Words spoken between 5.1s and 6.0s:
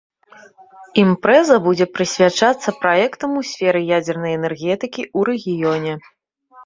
ў рэгіёне.